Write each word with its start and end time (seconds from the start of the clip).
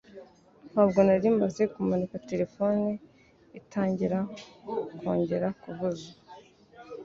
Ntabwo 0.71 0.99
nari 1.07 1.27
maze 1.39 1.61
kumanika 1.73 2.23
telefone 2.29 2.85
itangira 3.59 4.19
kongera 4.99 5.47
kuvuza 5.61 6.09